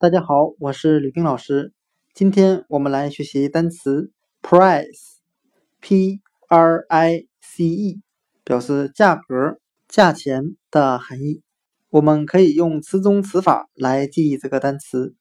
[0.00, 1.72] 大家好，我是吕冰老师。
[2.14, 8.00] 今天我们来学习单词 price，p r i c e，
[8.44, 9.58] 表示价格、
[9.88, 11.42] 价钱的含义。
[11.90, 15.16] 我们可以用词中词法来记忆这个单词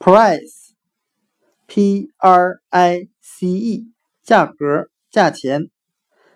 [0.00, 3.92] price，p r i c e，
[4.24, 5.70] 价格、价钱。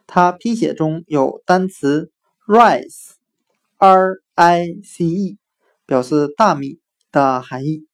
[0.06, 2.12] 它拼写中有单词
[2.46, 5.38] rice，r i c e，
[5.84, 6.83] 表示大米。
[7.14, 7.86] 的含义，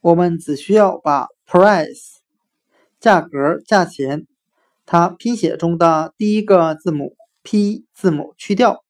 [0.00, 2.16] 我们只需要把 price
[2.98, 4.26] 价格、价钱，
[4.84, 8.84] 它拼写中的第一个字母 p 字母去掉，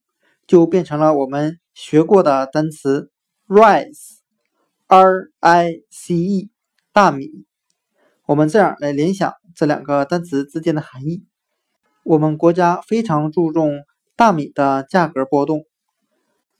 [0.46, 3.10] 就变成了我们学过的单词
[3.46, 6.50] rice，r i c e
[6.94, 7.44] 大米。
[8.24, 11.26] 我们这样来联想这两个单词之间的含义：
[12.02, 13.84] 我们国家非常注重
[14.16, 15.66] 大米的价格波动，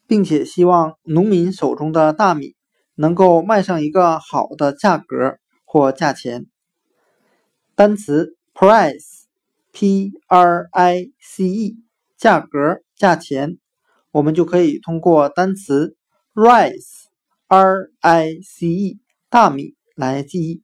[0.06, 2.54] 并且希望农民手中的大米。
[2.94, 6.46] 能够卖上一个好的价格或价钱。
[7.74, 11.76] 单词 price，p r i c e，
[12.16, 13.58] 价格、价钱，
[14.12, 15.96] 我们就可以通过单词
[16.34, 20.62] rice，r i c e，大米来记忆。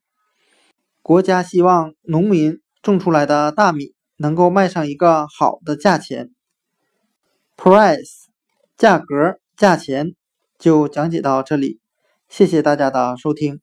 [1.02, 6.30] 国家希望农民种出来的大米能够卖上一个好的价钱。
[7.56, 8.26] price，
[8.76, 10.14] 价格、价钱，
[10.58, 11.80] 就讲解到这里。
[12.30, 13.60] 谢谢大家的收听。